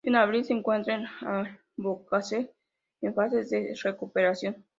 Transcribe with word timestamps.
En 0.03 0.15
abril 0.15 0.43
se 0.45 0.53
encuentra 0.53 0.95
en 0.95 1.05
Albocácer, 1.77 2.51
en 3.01 3.13
fase 3.13 3.43
de 3.43 3.75
recuperación. 3.83 4.65